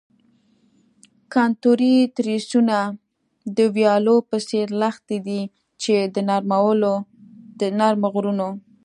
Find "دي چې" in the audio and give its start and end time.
5.27-5.93